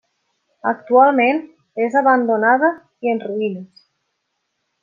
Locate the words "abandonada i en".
2.01-3.25